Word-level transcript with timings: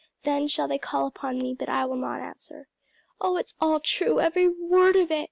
Then 0.23 0.47
shall 0.47 0.67
they 0.67 0.79
call 0.79 1.05
upon 1.05 1.37
me, 1.37 1.53
but 1.53 1.69
I 1.69 1.85
will 1.85 1.95
not 1.95 2.21
answer.' 2.21 2.67
Oh 3.19 3.37
it's 3.37 3.53
all 3.61 3.79
true, 3.79 4.19
every 4.19 4.47
word 4.47 4.95
of 4.95 5.11
it!" 5.11 5.19